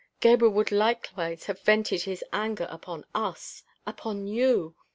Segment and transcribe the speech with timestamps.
[0.19, 4.75] Gebhr would likewise have vented his anger upon us upon you.